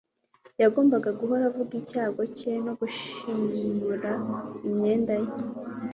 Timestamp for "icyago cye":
1.81-2.51